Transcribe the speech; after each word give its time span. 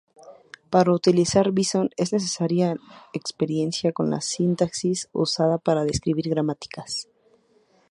Para 0.71 0.93
utilizar 0.95 1.51
"Bison", 1.51 1.91
es 1.95 2.11
necesaria 2.11 2.75
experiencia 3.13 3.91
con 3.93 4.09
la 4.09 4.19
sintaxis 4.19 5.07
usada 5.11 5.59
para 5.59 5.85
describir 5.85 6.27
gramáticas. 6.27 7.07